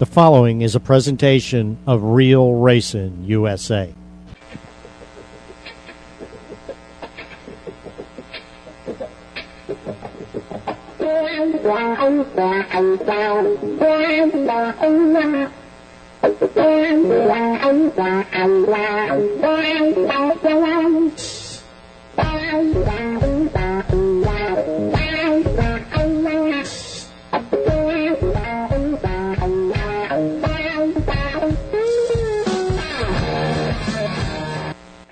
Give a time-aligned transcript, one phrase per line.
[0.00, 3.92] The following is a presentation of Real Racing USA.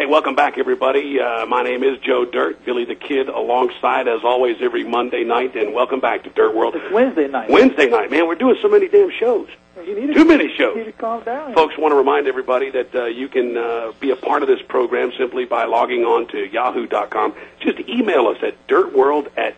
[0.08, 1.20] Welcome back, everybody.
[1.20, 5.54] Uh, my name is Joe Dirt, Billy the Kid, alongside, as always, every Monday night,
[5.54, 6.74] and welcome back to Dirt World.
[6.76, 7.50] It's Wednesday night.
[7.50, 9.48] Wednesday night, man, we're doing so many damn shows.
[9.84, 10.76] You need to, Too many You shows.
[10.76, 11.54] need to calm down.
[11.54, 14.60] Folks, want to remind everybody that uh, you can uh, be a part of this
[14.62, 17.34] program simply by logging on to yahoo.com.
[17.60, 19.54] Just email us at dirtworld at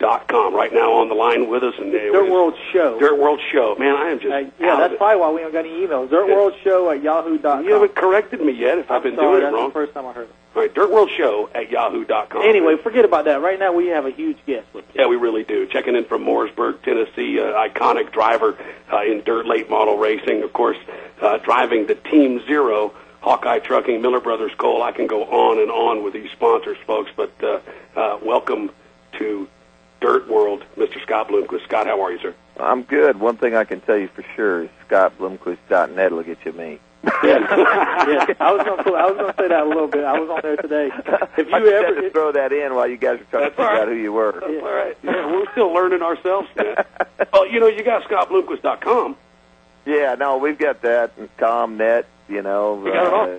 [0.00, 0.54] yahoo.com.
[0.54, 1.74] Right now on the line with us.
[1.78, 2.98] and uh, Dirt World Show.
[2.98, 3.76] Dirt World Show.
[3.78, 6.10] Man, I am just Uh, yeah, that's probably why we don't got any emails.
[6.10, 7.64] Dirt World Show at yahoo.com.
[7.64, 9.68] You haven't corrected me yet if I've I'm been sorry, doing it wrong.
[9.68, 10.34] the first time I heard it.
[10.56, 12.42] All right, Dirt World Show at yahoo.com.
[12.42, 13.40] Anyway, forget about that.
[13.42, 14.66] Right now, we have a huge guest.
[14.94, 15.66] Yeah, we really do.
[15.66, 18.56] Checking in from Mooresburg, Tennessee, uh, iconic driver
[18.92, 20.42] uh, in dirt late model racing.
[20.42, 20.78] Of course,
[21.20, 24.82] uh, driving the Team Zero, Hawkeye Trucking, Miller Brothers Coal.
[24.82, 27.10] I can go on and on with these sponsors, folks.
[27.14, 27.60] But uh,
[27.94, 28.70] uh, welcome
[29.18, 29.46] to
[30.00, 31.02] Dirt World, Mr.
[31.02, 31.64] Scott Bloomquist.
[31.64, 32.34] Scott, how are you, sir?
[32.58, 33.18] I'm good.
[33.20, 36.78] One thing I can tell you for sure is ScottBloomquist.net will get you me.
[37.04, 37.08] yeah,
[38.40, 40.02] I was gonna I was gonna say that a little bit.
[40.04, 40.90] I was on there today.
[41.36, 43.56] If you I ever, had to throw that in while you guys were trying That's
[43.56, 43.82] to figure all right.
[43.82, 44.42] out who you were.
[44.44, 44.96] All right.
[45.04, 46.74] Yeah, we're still learning ourselves, man.
[47.32, 49.16] well, you know, you got ScottBloomquist.com.
[49.86, 52.04] Yeah, no, we've got that and ComNet.
[52.28, 53.30] You know, We got it all.
[53.30, 53.38] Uh,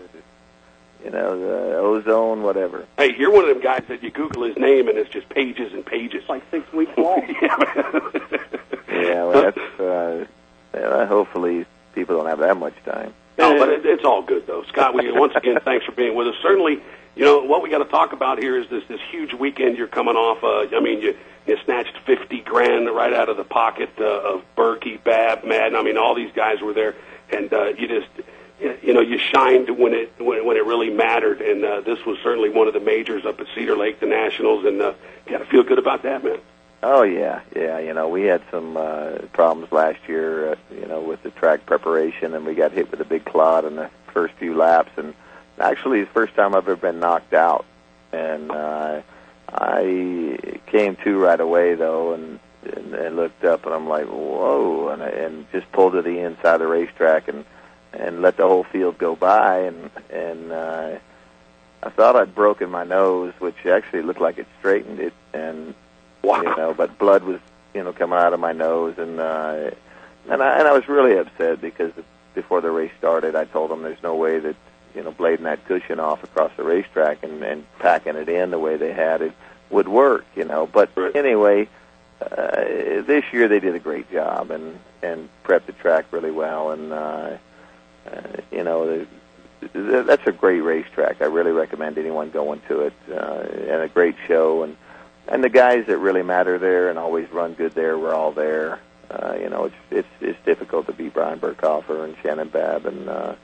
[1.04, 2.86] you know, the ozone, whatever.
[2.98, 5.74] Hey, you're one of them guys that you Google his name and it's just pages
[5.74, 6.24] and pages.
[6.28, 7.24] like six weeks long.
[7.42, 8.40] yeah.
[8.92, 9.80] Yeah, well, that's.
[9.80, 10.26] Uh,
[10.74, 13.14] yeah, hopefully, people don't have that much time.
[13.38, 14.94] No, but it, it's all good though, Scott.
[14.94, 16.36] We once again thanks for being with us.
[16.42, 16.82] Certainly,
[17.16, 19.88] you know what we got to talk about here is this this huge weekend you're
[19.88, 20.44] coming off.
[20.44, 21.18] Uh, I mean, you
[21.48, 25.76] you snatched fifty grand right out of the pocket uh, of Berkey, Babb, Madden.
[25.76, 26.96] I mean, all these guys were there,
[27.32, 28.10] and uh, you just
[28.60, 31.42] you know you shined when it when, when it really mattered.
[31.42, 34.66] And uh, this was certainly one of the majors up at Cedar Lake, the Nationals,
[34.66, 34.94] and uh,
[35.26, 36.40] you got to feel good about that, man.
[36.82, 37.80] Oh yeah, yeah.
[37.80, 40.54] You know, we had some uh, problems last year.
[40.54, 43.66] Uh, you know, with the track preparation, and we got hit with a big clod
[43.66, 44.92] in the first few laps.
[44.98, 45.14] And
[45.60, 47.66] actually, it's the first time I've ever been knocked out.
[48.12, 49.02] And uh,
[49.50, 54.90] I came to right away though, and, and and looked up, and I'm like, whoa,
[54.90, 57.46] and I, and just pulled to the inside of the racetrack and
[57.94, 60.52] and let the whole field go by, and and.
[60.52, 60.96] uh
[61.82, 65.74] I thought I'd broken my nose, which actually looked like it straightened it, and
[66.24, 66.42] Wow.
[66.42, 67.40] you know, but blood was,
[67.74, 69.72] you know, coming out of my nose, and uh,
[70.30, 71.94] and I and I was really upset because
[72.36, 74.58] before the race started, I told them there's no way that
[74.94, 78.60] you know blading that cushion off across the racetrack and and packing it in the
[78.60, 79.32] way they had it
[79.70, 80.68] would work, you know.
[80.68, 81.16] But Right.
[81.16, 81.70] anyway,
[82.22, 82.56] uh,
[83.08, 86.92] this year they did a great job and and prepped the track really well, and
[86.92, 87.38] uh,
[88.12, 88.86] uh, you know.
[88.86, 89.08] The,
[89.74, 91.22] th- that's a great racetrack.
[91.22, 94.64] I really recommend anyone going to it, uh, and a great show.
[94.64, 94.78] And
[95.28, 98.80] and the guys that really matter there and always run good there were all there.
[99.12, 103.10] Uh, you know, it's it's it's difficult to beat Brian Birkhofer and Shannon Babb and
[103.10, 103.36] uh,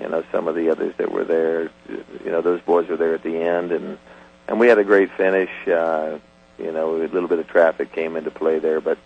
[0.00, 1.70] you know some of the others that were there.
[1.88, 3.98] You know, those boys were there at the end, and
[4.48, 5.50] and we had a great finish.
[5.66, 6.18] Uh,
[6.58, 8.98] you know, a little bit of traffic came into play there, but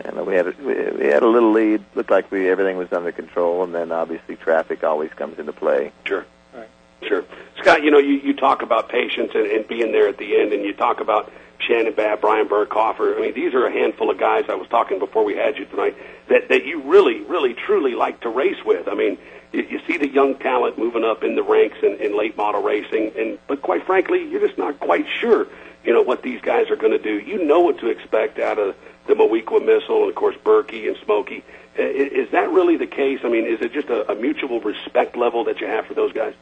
[0.00, 1.84] and we had a, we we had a little lead.
[1.94, 5.92] Looked like we everything was under control, and then obviously traffic always comes into play.
[6.04, 6.24] Sure.
[6.54, 6.68] Right.
[7.02, 7.24] Sure.
[7.60, 10.52] Scott, you know, you, you talk about patience and, and being there at the end,
[10.52, 13.16] and you talk about Shannon Babb, Brian Birkhofer.
[13.16, 15.64] I mean, these are a handful of guys I was talking before we had you
[15.66, 15.96] tonight
[16.28, 18.88] that, that you really, really, truly like to race with.
[18.88, 19.18] I mean,
[19.52, 22.62] you, you see the young talent moving up in the ranks in, in late model
[22.62, 25.46] racing, and but quite frankly, you're just not quite sure,
[25.84, 27.20] you know, what these guys are going to do.
[27.20, 28.74] You know what to expect out of
[29.06, 31.42] the Moweaqua Missile, and of course Berkey and Smokey.
[31.76, 33.20] Is that really the case?
[33.24, 36.12] I mean, is it just a, a mutual respect level that you have for those
[36.12, 36.34] guys?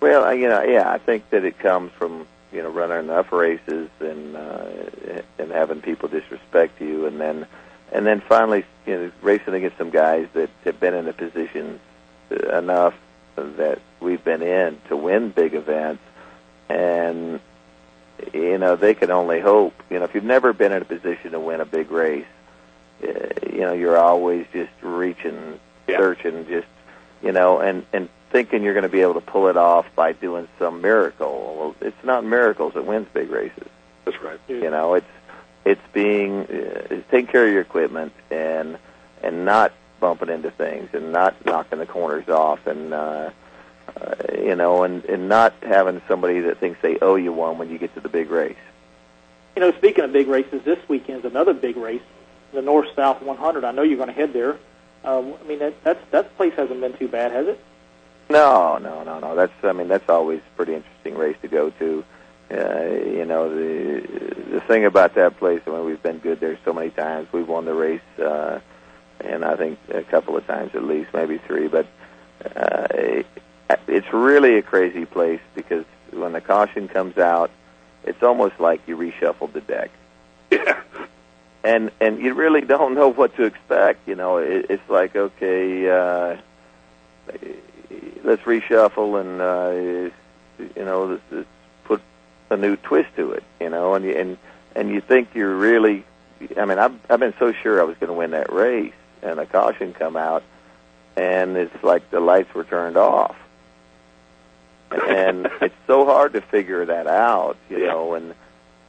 [0.00, 3.88] Well, you know, yeah, I think that it comes from you know running enough races
[4.00, 7.46] and uh, and having people disrespect you, and then
[7.92, 11.80] and then finally you know racing against some guys that have been in a position
[12.30, 12.94] uh, enough
[13.36, 16.02] that we've been in to win big events,
[16.68, 17.40] and
[18.32, 19.74] you know they can only hope.
[19.90, 22.26] You know, if you've never been in a position to win a big race,
[23.02, 23.08] uh,
[23.50, 25.58] you know you're always just reaching,
[25.88, 25.98] Yeah.
[25.98, 26.66] searching, just
[27.22, 30.12] you know, and and thinking you're going to be able to pull it off by
[30.12, 31.56] doing some miracle.
[31.58, 33.68] Well, it's not miracles that wins big races.
[34.04, 34.40] That's right.
[34.48, 35.06] You know, it's
[35.64, 38.78] it's being uh, it's taking care of your equipment and
[39.22, 43.30] and not bumping into things and not knocking the corners off and uh,
[44.00, 47.70] uh, you know and and not having somebody that thinks they owe you one when
[47.70, 48.56] you get to the big race.
[49.56, 52.02] You know, speaking of big races, this weekend's another big race,
[52.52, 53.64] the North South 100.
[53.64, 54.58] I know you're going to head there.
[55.04, 57.62] Um, I mean, that that's that place hasn't been too bad, has it?
[58.30, 59.34] No, no, no, no.
[59.34, 62.04] That's I mean that's always a pretty interesting race to go to.
[62.50, 64.00] Uh, you know the
[64.50, 65.60] the thing about that place.
[65.66, 67.28] I mean we've been good there so many times.
[67.32, 68.60] We've won the race, uh,
[69.20, 71.68] and I think a couple of times at least, maybe three.
[71.68, 71.86] But
[72.56, 73.22] uh,
[73.86, 77.50] it's really a crazy place because when the caution comes out,
[78.04, 79.90] it's almost like you reshuffled the deck.
[80.50, 80.80] Yeah.
[81.64, 84.06] and and you really don't know what to expect.
[84.06, 86.36] You know, it, it's like okay, uh,
[88.24, 90.14] let's reshuffle and uh,
[90.76, 91.48] you know let's, let's
[91.84, 92.02] put
[92.50, 93.44] a new twist to it.
[93.60, 94.38] You know, and you, and
[94.74, 96.04] and you think you're really.
[96.56, 98.92] I mean, I've I've been so sure I was going to win that race,
[99.22, 100.42] and a caution come out,
[101.16, 103.36] and it's like the lights were turned off.
[105.08, 107.88] And it's so hard to figure that out, you Yeah.
[107.88, 108.34] know, and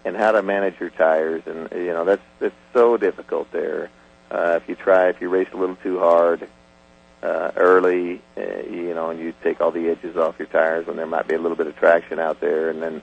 [0.06, 3.90] and how to manage your tires, and you know that's that's so difficult there.
[4.30, 6.48] Uh, if you try, if you race a little too hard
[7.22, 10.98] uh, early, uh, you know, and you take all the edges off your tires when
[10.98, 13.02] there might be a little bit of traction out there, and then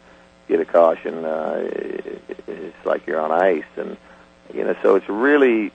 [0.48, 1.62] get a caution, uh,
[2.48, 3.96] it's like you're on ice, and
[4.52, 5.70] you know, so it's really,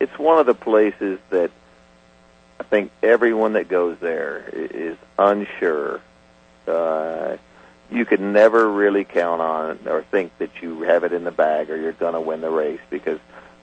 [0.00, 1.50] it's one of the places that
[2.58, 6.00] I think everyone that goes there is unsure.
[6.70, 7.36] Uh,
[7.90, 11.70] you could never really count on or think that you have it in the bag
[11.70, 13.18] or you're going to win the race because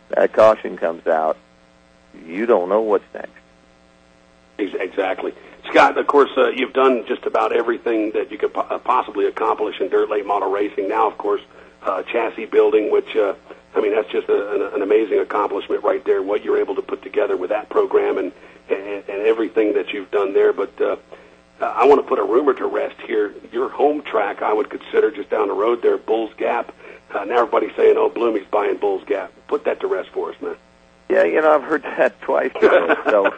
[0.09, 1.37] that caution comes out.
[2.25, 3.31] You don't know what's next.
[4.57, 5.33] Exactly.
[5.69, 9.25] Scott, of course, uh, you've done just about everything that you could po- uh, possibly
[9.27, 10.87] accomplish in dirt late model racing.
[10.87, 11.41] Now, of course,
[11.83, 13.35] uh, chassis building, which, uh,
[13.75, 16.81] I mean, that's just a, an, an amazing accomplishment right there, what you're able to
[16.81, 18.31] put together with that program and,
[18.69, 20.53] and, and everything that you've done there.
[20.53, 20.95] But uh,
[21.59, 23.33] I want to put a rumor to rest here.
[23.51, 26.73] Your home track, I would consider just down the road there, Bulls Gap.
[27.13, 29.31] Uh, now everybody's saying, oh, Bloomy's buying Bulls Gap.
[29.47, 30.55] Put that to rest for us, man.
[31.09, 32.51] Yeah, you know, I've heard that twice.
[33.09, 33.33] So,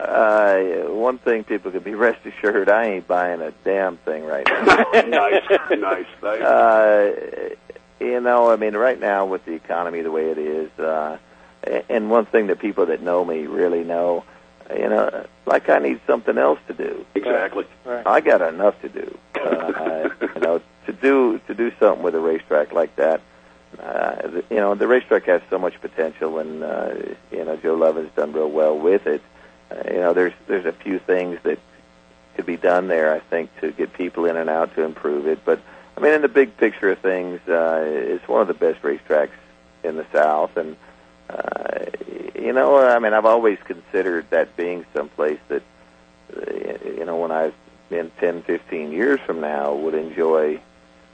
[0.00, 4.46] uh, one thing people can be rest assured, I ain't buying a damn thing right
[4.46, 4.64] now.
[4.94, 6.40] nice, nice, nice.
[6.40, 7.50] uh,
[8.00, 11.18] you know, I mean, right now with the economy the way it is, uh,
[11.90, 14.24] and one thing that people that know me really know,
[14.76, 17.04] you know, like I need something else to do.
[17.14, 17.64] exactly.
[17.84, 18.06] Right.
[18.06, 19.18] I got enough to do.
[19.34, 23.20] Uh, you know, to do to do something with a racetrack like that.
[23.78, 26.94] Uh, the- you know, the racetrack has so much potential, and uh,
[27.30, 29.22] you know, Joe Love has done real well with it.
[29.70, 31.58] Uh, you know, there's there's a few things that
[32.36, 35.44] could be done there, I think, to get people in and out to improve it.
[35.44, 35.60] But
[35.96, 39.30] I mean, in the big picture of things, uh, it's one of the best racetracks
[39.84, 40.76] in the South, and
[41.28, 41.84] uh,
[42.40, 45.62] you know, I mean, I've always considered that being someplace that,
[46.36, 47.54] uh, you know, when I've
[47.90, 50.60] in 10, 15 years from now, would enjoy,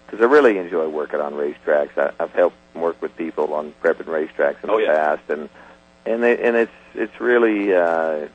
[0.05, 1.96] because I really enjoy working on racetracks.
[1.96, 4.94] I, I've helped work with people on prepping racetracks in Oh, the yeah.
[4.94, 5.49] past, and
[6.05, 8.29] and they, and it's it's really uh,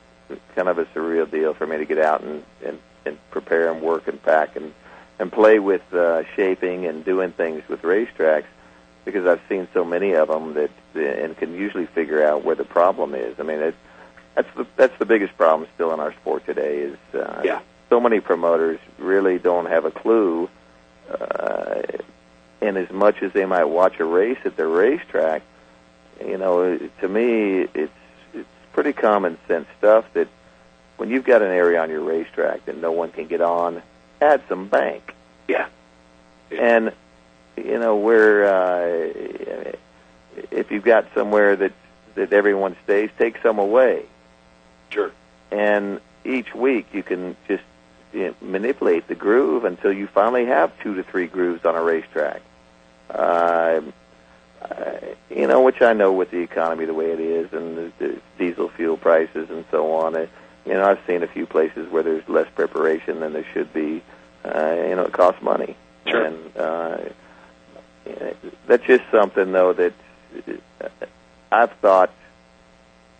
[0.55, 3.81] kind of a surreal deal for me to get out and and, and prepare and
[3.81, 4.73] work and pack and
[5.19, 8.45] and play with uh, shaping and doing things with racetracks
[9.05, 12.63] because I've seen so many of them that and can usually figure out where the
[12.65, 13.39] problem is.
[13.39, 13.75] I mean, it,
[14.35, 17.59] that's the that's the biggest problem still in our sport today is uh, Yeah.
[17.89, 20.49] so many promoters really don't have a clue.
[21.09, 21.81] Uh,
[22.61, 25.41] and as much as they might watch a race at the racetrack,
[26.25, 27.91] you know, to me, it's
[28.33, 30.27] it's pretty common sense stuff that
[30.97, 33.81] when you've got an area on your racetrack that no one can get on,
[34.21, 35.15] add some bank.
[35.47, 35.67] Yeah.
[36.51, 36.93] And
[37.57, 39.71] you know where uh,
[40.51, 41.73] if you've got somewhere that
[42.15, 44.05] that everyone stays, take some away.
[44.89, 45.11] Sure.
[45.49, 47.63] And each week you can just
[48.13, 51.81] you know, manipulate the groove until you finally have two to three grooves on a
[51.81, 52.41] racetrack.
[53.09, 53.81] Uh,
[54.61, 54.97] uh,
[55.29, 58.21] you know, which I know with the economy the way it is, and the, the
[58.37, 60.15] diesel fuel prices and so on.
[60.15, 60.27] Uh,
[60.65, 64.03] you know, I've seen a few places where there's less preparation than there should be.
[64.45, 65.75] Uh, you know, it costs money.
[66.05, 66.25] Sure.
[66.25, 66.97] And uh,
[68.67, 69.93] that's just something, though, that
[71.51, 72.11] I've thought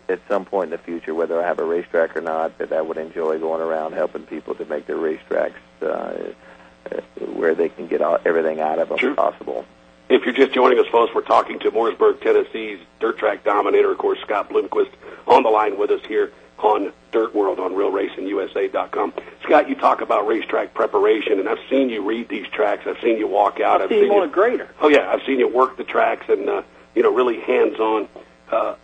[0.08, 2.80] at some point in the future, whether I have a racetrack or not, that I
[2.80, 7.86] would enjoy going around helping people to make their racetracks uh, uh, where they can
[7.86, 9.14] get all, everything out of them Sure.
[9.14, 9.64] possible.
[10.08, 13.98] If you're just joining us, folks, we're talking to Mooresburg, Tennessee's dirt track dominator, of
[13.98, 14.90] course, Scott Bloomquist,
[15.26, 19.12] on the line with us here on Dirt World on RealRacingUSA.com.
[19.42, 22.86] Scott, you talk about racetrack preparation, and I've seen you read these tracks.
[22.86, 23.82] I've seen you walk out.
[23.82, 24.68] I've seen him on a grader.
[24.80, 26.62] Oh yeah, I've seen you work the tracks and uh,
[26.94, 28.08] you know really hands-on.
[28.50, 28.74] Uh,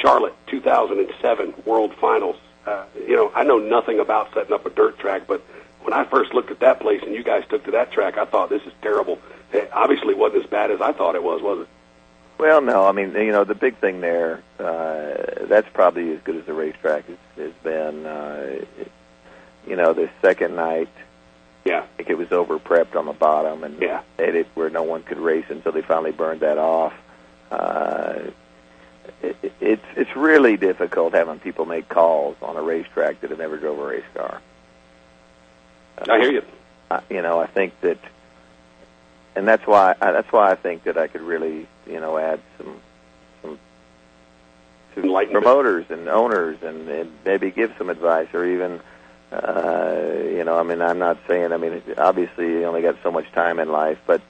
[0.00, 2.36] Charlotte 2007 World Finals.
[2.66, 5.40] Uh, you know, I know nothing about setting up a dirt track, but
[5.82, 8.24] when I first looked at that place and you guys took to that track, I
[8.24, 9.18] thought this is terrible.
[9.52, 11.68] It obviously wasn't as bad as I thought it was, was it?
[12.38, 12.86] Well, no.
[12.86, 16.54] I mean, you know, the big thing there, uh, that's probably as good as the
[16.54, 18.04] racetrack has, has been.
[18.06, 18.64] Uh,
[19.68, 20.88] you know, the second night,
[21.64, 21.82] Yeah.
[21.82, 24.00] I think it was over prepped on the bottom and Yeah.
[24.18, 26.92] made it where no one could race until they finally burned that off.
[27.54, 28.30] Uh,
[29.22, 33.38] it, it- it's it's really difficult having people make calls on a racetrack that have
[33.38, 34.40] never drove a race car.
[36.08, 36.42] I hear you.
[36.90, 37.98] I, you know, I think that,
[39.36, 42.40] and that's why I, that's why I think that I could really, you know, add
[42.58, 42.76] some
[43.42, 43.58] some
[44.94, 45.00] to
[45.32, 48.80] promoters and owners, and, and maybe give some advice, or even,
[49.32, 49.96] uh,
[50.30, 53.30] you know, I mean, I'm not saying, I mean, obviously you only got so much
[53.32, 54.24] time in life, but uh,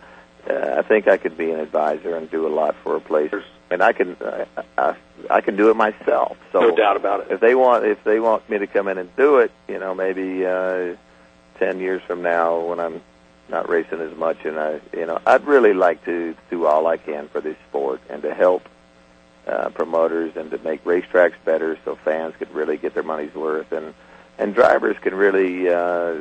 [0.47, 3.33] I think I could be an advisor and do a lot for a place,
[3.71, 4.45] and I can uh,
[4.77, 4.97] I,
[5.31, 6.37] I can do it myself.
[6.53, 7.31] So no doubt about it.
[7.31, 9.95] if they want if they want me to come in and do it, you know,
[9.95, 10.97] maybe uh,
[11.59, 13.01] ten years from now when I'm
[13.49, 16.97] not racing as much, and I, you know, I'd really like to do all I
[16.97, 18.69] can for this sport and to help
[19.47, 23.73] uh, promoters and to make racetracks better, so fans could really get their money's worth,
[23.73, 23.95] and
[24.39, 26.17] and drivers can really uh,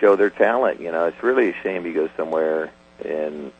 [0.00, 0.80] show their talent.
[0.80, 2.72] You know, it's really a shame you go somewhere
[3.04, 3.52] and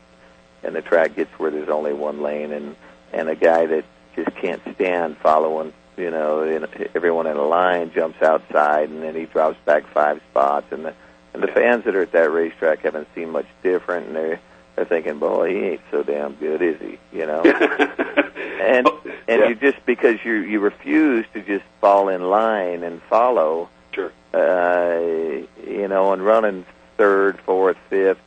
[0.63, 2.75] and the track gets where there's only one lane, and
[3.13, 6.65] and a guy that just can't stand following, you know, in,
[6.95, 10.93] everyone in a line jumps outside, and then he drops back five spots, and the
[11.33, 14.39] and the fans that are at that racetrack haven't seen much different, and they're
[14.75, 16.97] they're thinking, boy, he ain't so damn good, is he?
[17.17, 17.41] You know,
[18.61, 18.87] and
[19.27, 19.49] and Yeah.
[19.49, 24.11] you just because you you refuse to just fall in line and follow, Sure.
[24.33, 24.99] uh,
[25.67, 26.65] you know, and running
[26.97, 28.19] third, fourth, fifth,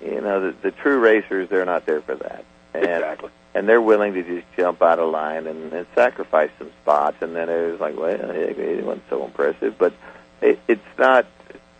[0.00, 2.44] you know, the, the true racers, they're not there for that.
[2.74, 3.30] And, Exactly.
[3.54, 7.16] and they're willing to just jump out of line and, and sacrifice some spots.
[7.20, 9.76] And then it was like, well, it, it wasn't so impressive.
[9.78, 9.92] But
[10.40, 11.26] it, it's not,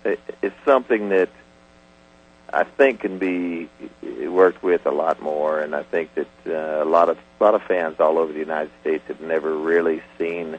[0.04, 1.28] it, it's something that
[2.52, 3.68] I think can be
[4.26, 5.60] worked with a lot more.
[5.60, 8.38] And I think that uh, a lot of a lot of fans all over the
[8.38, 10.58] United States have never really seen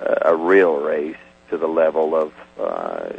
[0.00, 1.16] a, a real race
[1.50, 3.10] to the level of uh,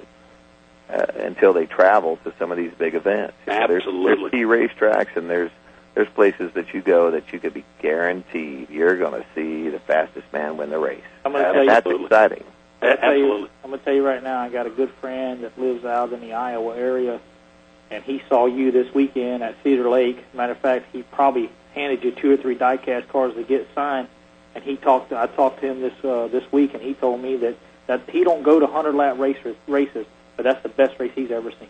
[0.91, 3.33] uh, until they travel to some of these big events.
[3.47, 4.29] You know, there's- Absolutely.
[4.29, 4.43] There's, key
[4.75, 5.51] racetracks and there's
[5.93, 9.79] there's places that you go that you could be guaranteed you're going to see the
[9.79, 11.01] fastest man win the race.
[11.25, 12.05] I'm gonna And tell you- that's Absolutely.
[12.05, 12.43] exciting.
[12.81, 13.49] I'm gonna tell you- Absolutely.
[13.63, 14.39] I'm gonna tell you right now.
[14.39, 17.19] I got a good friend that lives out in the Iowa area,
[17.91, 20.23] and he saw you this weekend at Cedar Lake.
[20.33, 24.07] Matter of fact, he probably handed you two or three diecast cars to get signed.
[24.55, 25.11] And he talked.
[25.13, 27.55] I talked to him this uh, this week, and he told me that
[27.87, 30.05] that he don't go to hundred lap races races,
[30.41, 31.69] but that's the best race he's ever seen.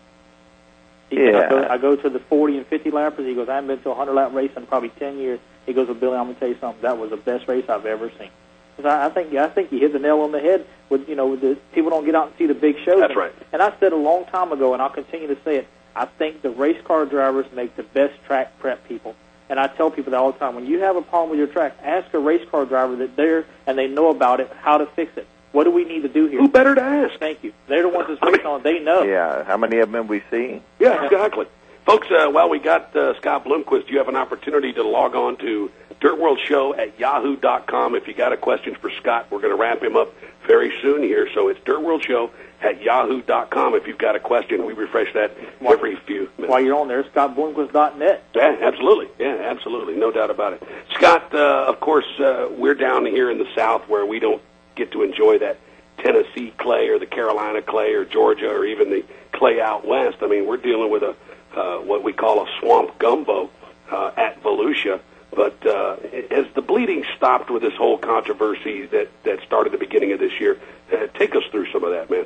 [1.09, 1.73] He said, I, go, Yeah.
[1.73, 3.27] I go to the 40 and 50 lappers.
[3.27, 5.39] He goes, I haven't been to a 100 lap race in probably 10 years.
[5.65, 6.81] He goes, well, Billy, I'm going to tell you something.
[6.81, 8.29] That was the best race I've ever seen.
[8.77, 10.65] 'Cause I, I think I think you hit the nail on the head.
[10.89, 13.01] With you know, with the people don't get out and see the big shows.
[13.01, 13.33] That's And- right.
[13.51, 15.67] And I said a long time ago, and I'll continue to say it.
[15.93, 19.13] I think the race car drivers make the best track prep people.
[19.49, 20.55] And I tell people that all the time.
[20.55, 23.45] When you have a problem with your track, ask a race car driver that there
[23.67, 25.27] and they know about it, how to fix it.
[25.51, 26.39] What do we need to do here?
[26.39, 27.19] Who better to ask?
[27.19, 27.53] Thank you.
[27.67, 28.63] They're the ones that's I mean- racing on.
[28.63, 29.03] They know.
[29.03, 30.61] Yeah, how many of them have we seen?
[30.79, 31.45] Yeah, exactly.
[31.85, 35.35] Folks, uh, while we got uh, Scott Bloomquist, you have an opportunity to log on
[35.37, 37.95] to dirtworldshow World Show at yahoo.com.
[37.95, 40.13] If you got a question for Scott, we're going to wrap him up
[40.47, 41.27] very soon here.
[41.33, 42.31] So it's dirtworldshow World Show
[42.61, 43.73] at yahoo.com.
[43.75, 46.51] If you've got a question, we refresh that every few minutes.
[46.51, 48.23] While you're on there, ScottBloomquist.net.
[48.35, 49.07] Yeah, absolutely.
[49.19, 49.95] Yeah, absolutely.
[49.95, 50.63] No doubt about it.
[50.93, 54.41] Scott, uh, of course, uh, we're down here in the South where we don't
[54.75, 55.57] get to enjoy that
[55.97, 60.17] Tennessee clay or the Carolina clay or Georgia or even the clay out west.
[60.21, 61.15] I mean, we're dealing with a
[61.55, 63.49] uh, what we call a swamp gumbo
[63.91, 64.99] uh, at Volusia.
[65.33, 65.97] But uh,
[66.29, 70.39] has the bleeding stopped with this whole controversy that, that started the beginning of this
[70.39, 70.59] year?
[70.91, 72.25] Uh, take us through some of that, man.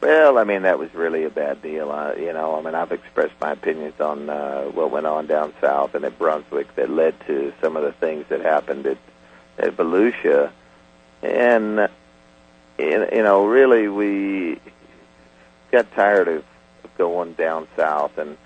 [0.00, 1.90] Well, I mean that was really a bad deal.
[1.90, 5.52] Uh, you know, I mean I've expressed my opinions on uh, what went on down
[5.60, 8.98] south and at Brunswick that led to some of the things that happened at
[9.58, 10.50] at Volusia,
[11.26, 11.88] and
[12.78, 14.58] you you know really we
[15.72, 16.44] got tired of
[16.98, 18.36] going down south and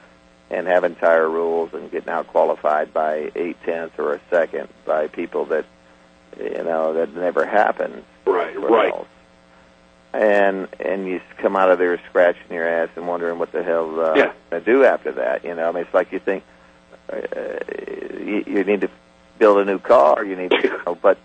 [0.50, 5.06] and having tire rules and getting out qualified by eight tenths or a second by
[5.06, 5.64] people that
[6.38, 8.92] you know that never happened Right, right.
[8.92, 9.06] else.
[10.12, 14.00] And and you come out of there scratching your ass and wondering what the hell
[14.00, 14.32] uh, Yeah.
[14.50, 15.44] to do after that.
[15.44, 16.42] You know, I mean, it's like you think
[17.12, 17.16] uh,
[18.18, 18.90] you, you need to
[19.38, 20.24] build a new car.
[20.24, 21.16] You need, to, you know, but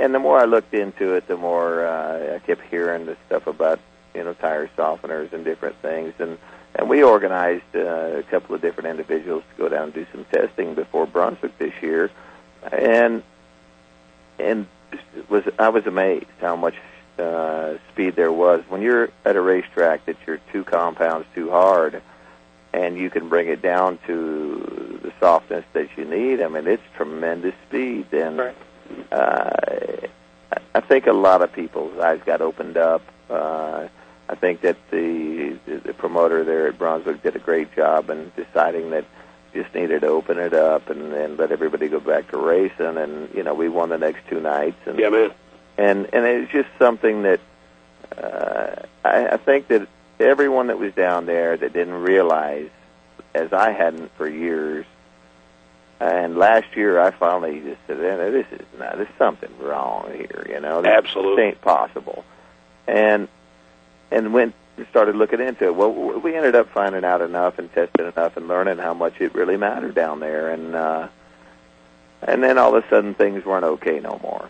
[0.00, 3.46] and the more I looked into it, the more uh, I kept hearing the stuff
[3.46, 3.78] about
[4.14, 6.38] you know tire softeners and different things, and
[6.74, 10.24] and we organized uh, a couple of different individuals to go down and do some
[10.32, 12.10] testing before Brunswick this year,
[12.72, 13.22] and
[14.38, 14.66] and
[15.28, 16.76] was I was amazed how much
[17.18, 22.00] uh, speed there was when you're at a racetrack that you're two compounds too hard,
[22.72, 26.40] and you can bring it down to the softness that you need.
[26.40, 28.56] I mean, it's tremendous speed, and Right.
[29.12, 29.50] Uh,
[30.74, 33.02] I think a lot of people's eyes got opened up.
[33.28, 33.88] Uh,
[34.28, 38.30] I think that the, the the promoter there at Brunswick did a great job in
[38.36, 39.04] deciding that
[39.52, 42.96] just needed to open it up and then let everybody go back to racing.
[42.96, 45.30] And you know, we won the next two nights, and Yeah, man.
[45.78, 47.40] and and it's just something that
[48.16, 49.88] uh, I, I think that
[50.20, 52.70] everyone that was down there that didn't realize,
[53.34, 54.86] as I hadn't for years,
[56.00, 58.96] and last year I finally just said, "Eh, "This is not.
[58.96, 61.44] There's something wrong here." You know, this Absolutely.
[61.44, 62.24] ain't possible.
[62.86, 63.28] And
[64.10, 65.74] and went and started looking into it.
[65.74, 69.34] Well, we ended up finding out enough and testing enough and learning how much it
[69.34, 71.08] really mattered down there, and uh,
[72.22, 74.48] and then all of a sudden things weren't okay no more.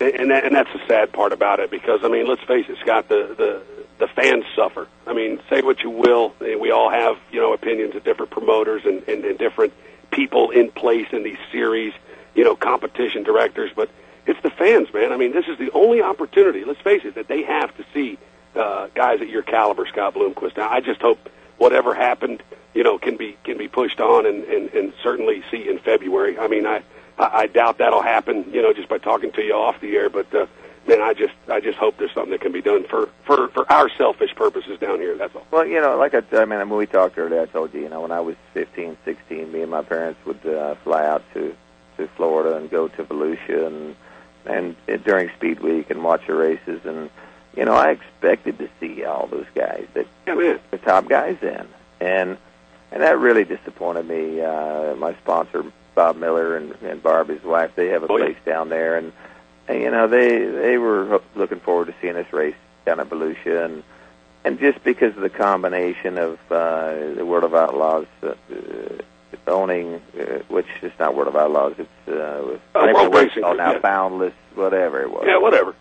[0.00, 2.76] and that, and that's the sad part about it because I mean, let's face it,
[2.82, 3.08] Scott.
[3.08, 3.62] The the
[3.98, 4.86] the fans suffer.
[5.06, 8.82] I mean, say what you will, we all have you know opinions of different promoters
[8.84, 9.72] and, and, and different
[10.16, 11.94] people in place in these series,
[12.34, 13.70] you know, competition directors.
[13.76, 13.88] But
[14.26, 15.12] it's the fans, man.
[15.12, 16.64] I mean, this is the only opportunity.
[16.64, 18.18] Let's face it, that they have to see
[18.56, 20.56] uh, guys at your caliber, Scott Bloomquist.
[20.56, 21.20] Now, I just hope
[21.58, 22.42] whatever happened,
[22.74, 26.38] you know, can be can be pushed on and and, and certainly see in February.
[26.38, 26.82] I mean, I.
[27.18, 30.10] I doubt that'll happen, you know, just by talking to you off the air.
[30.10, 30.46] But uh,
[30.86, 33.70] man, I just I just hope there's something that can be done for for for
[33.72, 35.16] our selfish purposes down here.
[35.16, 35.46] That's all.
[35.50, 37.88] Well, you know, like I, I mean, when we talked earlier, I told you, you
[37.88, 41.54] know, when I was 15, 16, me and my parents would uh, fly out to
[41.96, 43.96] to Florida and go to Volusia and
[44.44, 47.10] and uh, during Speed Week and watch the races, and
[47.56, 50.60] you know, I expected to see all those guys that Yeah, man.
[50.70, 51.66] the top guys in,
[52.00, 52.36] and
[52.92, 54.40] and that really disappointed me.
[54.40, 55.64] Uh, my sponsor,
[55.96, 58.26] Bob Miller, and, and Barb, his wife, they have a Oh, yeah.
[58.26, 59.12] place down there, and, and
[59.68, 62.54] you know they they were looking forward to seeing us race
[62.84, 63.82] down at Volusia, and
[64.44, 68.34] and just because of the combination of uh, the World of Outlaws uh, uh,
[69.48, 73.78] owning, uh, which is not World of Outlaws, it's uh, Uh, Racing now, yeah.
[73.78, 75.24] Boundless, whatever it was.
[75.26, 75.74] Yeah, whatever.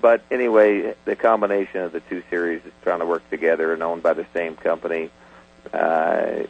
[0.00, 4.02] But anyway, the combination of the two series is trying to work together and owned
[4.02, 5.10] by the same company.
[5.72, 6.44] Uh,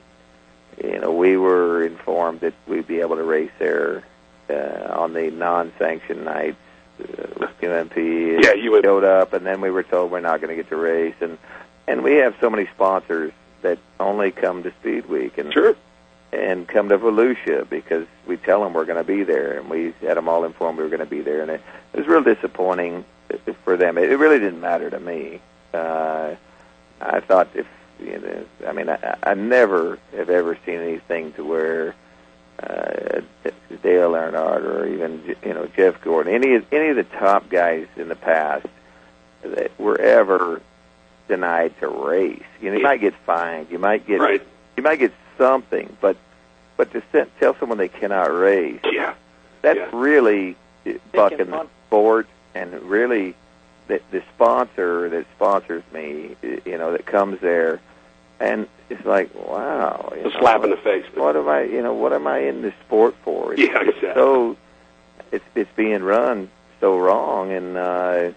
[0.83, 4.02] you know, we were informed that we'd be able to race there
[4.50, 6.56] uh, on the non-sanctioned nights
[7.00, 7.96] uh, with UMP.
[7.96, 8.84] Yeah, UMP.
[8.84, 11.38] showed up, and then we were told we're not going to get to race, and
[11.87, 13.32] and we have so many sponsors
[13.62, 15.74] that only come to Speed Week and Sure.
[16.32, 19.94] and come to Volusia because we tell them we're going to be there, and we
[20.02, 22.22] had them all informed we were going to be there, and it, it was real
[22.22, 23.04] disappointing
[23.64, 23.96] for them.
[23.98, 25.40] It, it really didn't matter to me.
[25.72, 26.34] Uh,
[27.00, 27.66] I thought if
[28.00, 31.94] you know, I mean, I, I never have ever seen anything to where
[32.62, 33.21] uh,
[33.83, 37.87] Dale Earnhardt or even you know Jeff Gordon, any of- any of the top guys
[37.97, 38.66] in the past
[39.42, 40.61] that were ever
[41.29, 42.42] denied to race.
[42.61, 44.42] You know, you might get fined, you might get Right.
[44.77, 46.16] you might get something, but
[46.77, 49.14] but to set, tell someone they cannot race, Yeah.
[49.62, 49.88] that's Yeah.
[49.92, 50.57] really
[51.12, 51.68] bucking the fun.
[51.87, 53.35] sport, and really
[53.87, 57.79] the the sponsor that sponsors me, you know, that comes there,
[58.40, 61.05] and it's like, wow, It's a know, slap in the face.
[61.14, 63.53] What am I, you know, what am I in this sport for?
[63.55, 64.11] It's Yeah, exactly.
[64.14, 64.57] So
[65.33, 66.48] it's it's being run
[66.81, 68.31] so wrong, and uh,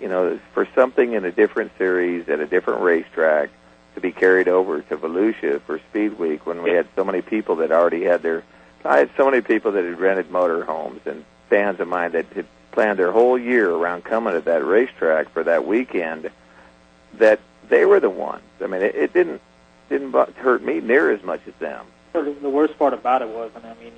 [0.00, 3.50] you know, for something in a different series at a different racetrack
[3.94, 6.78] to be carried over to Volusia for Speed Week when we Yeah.
[6.78, 8.42] had so many people that already had their,
[8.84, 12.26] I had so many people that had rented motor homes and fans of mine that
[12.34, 16.28] had planned their whole year around coming to that racetrack for that weekend,
[17.14, 18.42] that they were the ones.
[18.62, 19.40] I mean, it, it didn't
[19.88, 21.86] didn't hurt me near as much as them.
[22.12, 23.92] The, the worst part about it was, and I mean,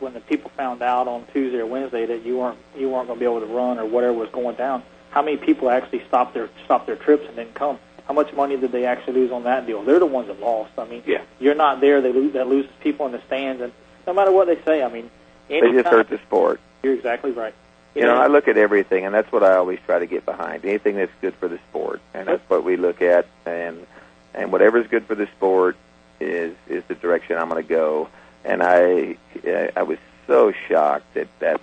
[0.00, 3.18] when the people found out on Tuesday or Wednesday that you weren't you weren't going
[3.18, 6.34] to be able to run or whatever was going down, how many people actually stopped
[6.34, 7.78] their stopped their trips and didn't come?
[8.06, 9.82] How much money did they actually lose on that deal?
[9.82, 10.70] They're the ones that lost.
[10.78, 11.22] I mean, Yeah.
[11.40, 12.00] you're not there.
[12.00, 12.34] They lose.
[12.34, 13.72] That loses people in the stands, and
[14.06, 15.10] no matter what they say, I mean,
[15.48, 16.60] They just hurt the sport.
[16.82, 17.54] You're exactly right.
[17.96, 20.64] You know, I look at everything, and that's what I always try to get behind.
[20.64, 23.26] Anything that's good for the sport, and that's what we look at.
[23.44, 23.86] And
[24.34, 25.76] and whatever's good for the sport
[26.20, 28.08] is is the direction I'm going to go.
[28.44, 29.16] And I
[29.76, 31.60] I was so shocked that that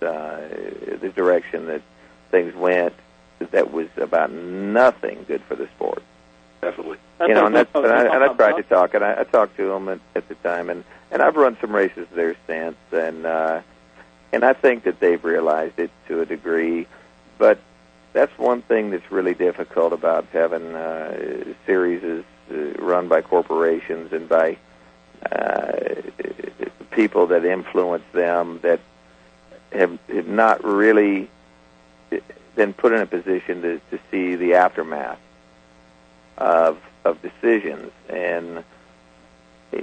[0.00, 0.40] uh,
[1.00, 1.82] the direction that
[2.30, 2.94] things went
[3.50, 6.02] that was about nothing good for the sport.
[6.60, 6.98] definitely.
[7.20, 9.24] You know, and that's that's and I, and I tried to talk, and I, I
[9.24, 12.76] talked to him at, at the time, and and I've run some races there since,
[12.92, 13.60] and uh,
[14.34, 16.88] and I think that they've realized it to a degree,
[17.38, 17.58] but
[18.12, 24.12] that's one thing that's really difficult about having uh, series is uh, run by corporations
[24.12, 24.56] and by
[25.30, 25.72] uh,
[26.90, 28.80] people that influence them that
[29.72, 31.30] have, have not really
[32.56, 35.20] been put in a position to, to see the aftermath
[36.38, 37.92] of of decisions.
[38.08, 38.64] And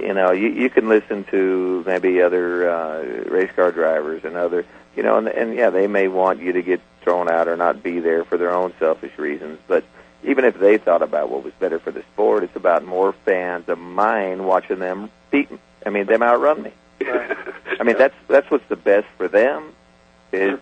[0.00, 4.64] you know you you can listen to maybe other uh, race car drivers and other
[4.96, 7.82] you know and and yeah they may want you to get thrown out or not
[7.82, 9.84] be there for their own selfish reasons but
[10.24, 13.68] even if they thought about what was better for the sport it's about more fans
[13.68, 15.48] of mine watching them beat
[15.84, 16.72] I mean them outrun me.
[17.04, 19.72] I mean that's that's what's the best for them
[20.30, 20.58] is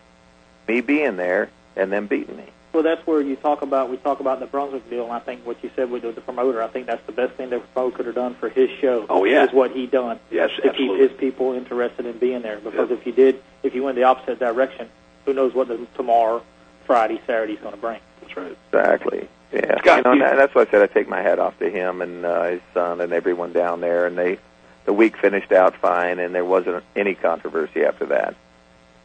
[0.67, 4.21] me being there and them beating me Well, that's where you talk about we talk
[4.21, 6.87] about the Brunswick deal, and I think what you said with the promoter, I think
[6.87, 9.07] that's the best thing that Bo could have done for his show.
[9.11, 9.45] Oh, yeah.
[9.45, 12.59] is what he done Yes, to keep his people interested in being there.
[12.61, 12.97] Because Yeah.
[12.97, 14.89] if you did, if you went the opposite direction,
[15.25, 16.43] who knows what the tomorrow,
[16.87, 17.99] Friday, Saturday's going to bring.
[18.21, 18.57] That's right.
[18.73, 19.29] Exactly.
[19.53, 19.79] Yeah.
[19.79, 22.03] Scott, you know, and that's why I said I take my hat off to him
[22.03, 24.07] and uh, his son and everyone down there.
[24.07, 24.39] And they,
[24.85, 28.37] the week finished out fine, and there wasn't any controversy after that.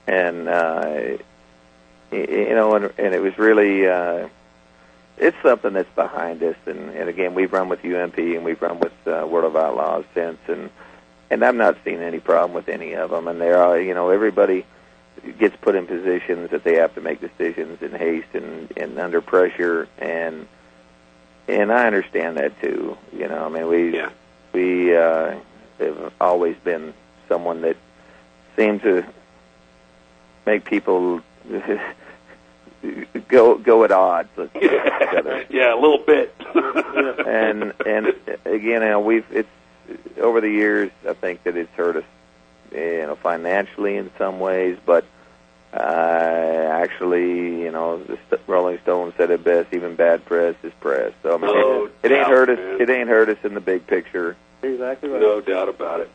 [0.05, 1.17] And uh,
[2.11, 4.27] you know, and, and it was really, uh,
[5.17, 6.55] it's something that's behind us.
[6.65, 10.05] And, and again, we've run with UMP and we've run with uh, World of Outlaws
[10.13, 10.69] since, and
[11.31, 13.27] and I'm not seeing any problem with any of them.
[13.27, 14.63] And they're, all, you know, everybody
[15.39, 19.21] gets put in positions that they have to make decisions in haste and, and under
[19.21, 20.47] pressure and
[21.47, 22.97] and I understand that too.
[23.13, 24.09] You know, I mean we Yeah.
[24.53, 25.35] we uh
[25.79, 26.93] have always been
[27.27, 27.77] someone that
[28.55, 29.03] seemed to
[30.45, 31.21] make people
[33.27, 35.45] go go at odds with each other.
[35.49, 36.33] yeah, a little bit.
[37.25, 38.07] And and
[38.45, 39.49] again, you know, we've it's
[40.19, 40.91] over the years.
[41.07, 42.03] I think that it's hurt us,
[42.71, 45.05] you know, financially in some ways, but
[45.73, 50.71] uh, actually, you know, the St- Rolling Stone said it best: even bad press is
[50.79, 51.11] press.
[51.21, 52.57] So I mean, No it, it ain't hurt us.
[52.57, 52.81] man.
[52.81, 54.37] It ain't hurt us in the big picture.
[54.63, 55.21] Exactly right.
[55.21, 56.09] no doubt about it.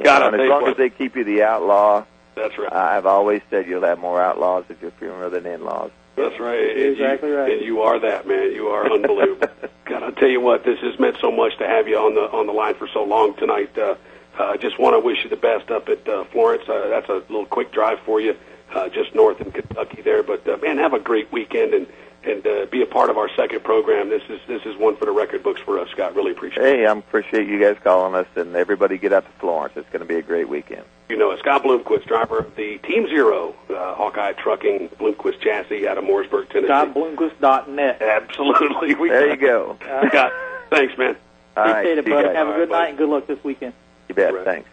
[0.00, 2.72] Scott, I'll and as long what, as they keep you the outlaw, that's right.
[2.72, 5.90] I've always said you'll have more outlaws at your funeral than in-laws.
[6.16, 6.58] That's right.
[6.58, 7.52] You're And you- exactly right.
[7.52, 8.52] And you are that man.
[8.52, 9.48] You are unbelievable.
[9.86, 10.64] God, I'll tell you what.
[10.64, 13.02] This has meant so much to have you on the on the line for so
[13.04, 13.76] long tonight.
[13.76, 13.94] Uh,
[14.38, 16.68] uh, I just want to wish you the best up at uh, Florence.
[16.68, 18.34] Uh, that's a little quick drive for you,
[18.74, 20.22] uh, just north in Kentucky there.
[20.22, 21.86] But uh, man, have a great weekend and
[22.24, 24.08] and uh, be a part of our second program.
[24.08, 26.14] This is this is one for the record books for us, Scott.
[26.14, 26.76] Really appreciate it.
[26.78, 29.74] Hey, I appreciate you guys calling us, and everybody get out to Florence.
[29.76, 30.84] It's going to be a great weekend.
[31.08, 35.98] You know, Scott Bloomquist, driver of the Team Zero uh, Hawkeye Trucking Bloomquist chassis out
[35.98, 36.72] of Mooresburg, Tennessee.
[36.72, 38.00] ScottBloomquist.net.
[38.00, 38.94] Absolutely.
[39.02, 39.76] We There you go.
[40.08, 40.32] Scott,
[40.70, 41.16] thanks, man.
[41.56, 42.26] All right, Appreciate it, buddy.
[42.28, 42.36] guys.
[42.36, 43.74] Have a good right, night and good luck this weekend.
[44.08, 44.32] You bet.
[44.32, 44.44] Right.
[44.44, 44.68] Thanks.